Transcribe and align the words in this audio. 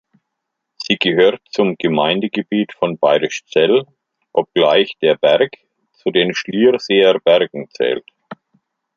Sie 0.77 0.97
gehört 0.97 1.41
zum 1.51 1.75
Gemeindegebiet 1.77 2.73
von 2.73 2.97
Bayrischzell, 2.97 3.83
obgleich 4.33 4.97
der 5.03 5.13
Berg 5.13 5.51
zu 5.91 6.09
den 6.09 6.33
Schlierseer 6.33 7.19
Bergen 7.19 7.69
zählt. 7.69 8.09